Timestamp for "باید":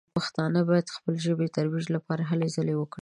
0.69-0.85